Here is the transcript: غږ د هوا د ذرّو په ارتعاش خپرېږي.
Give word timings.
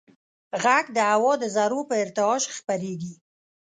غږ 0.63 0.85
د 0.95 0.97
هوا 1.13 1.33
د 1.41 1.45
ذرّو 1.55 1.81
په 1.89 1.95
ارتعاش 2.03 2.43
خپرېږي. 2.57 3.13